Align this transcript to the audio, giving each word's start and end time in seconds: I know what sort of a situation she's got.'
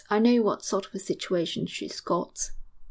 I 0.09 0.17
know 0.17 0.41
what 0.41 0.65
sort 0.65 0.87
of 0.87 0.95
a 0.95 0.99
situation 0.99 1.67
she's 1.67 1.99
got.' 2.01 2.49